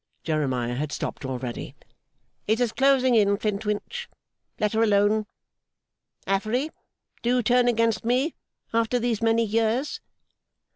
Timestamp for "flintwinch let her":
3.37-4.81